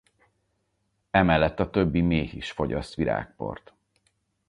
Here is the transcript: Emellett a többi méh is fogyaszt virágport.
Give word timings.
Emellett 1.11 1.59
a 1.59 1.69
többi 1.69 2.01
méh 2.01 2.35
is 2.35 2.51
fogyaszt 2.51 2.95
virágport. 2.95 3.73